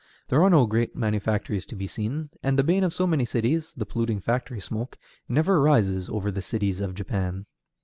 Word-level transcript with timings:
There 0.29 0.41
are 0.41 0.49
no 0.49 0.65
great 0.65 0.95
manufactories 0.95 1.63
to 1.67 1.75
be 1.75 1.85
seen, 1.85 2.31
and 2.41 2.57
the 2.57 2.63
bane 2.63 2.83
of 2.83 2.91
so 2.91 3.05
many 3.05 3.23
cities, 3.23 3.71
the 3.75 3.85
polluting 3.85 4.19
factory 4.19 4.59
smoke, 4.59 4.97
never 5.29 5.61
rises 5.61 6.09
over 6.09 6.31
the 6.31 6.41
cities 6.41 6.81
of 6.81 6.95
Japan. 6.95 7.45